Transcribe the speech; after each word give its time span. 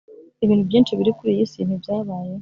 ibintu 0.43 0.63
byinshi 0.69 0.97
biri 0.99 1.11
kuri 1.17 1.29
iyi 1.35 1.45
si 1.51 1.61
ntibyabayeho. 1.63 2.39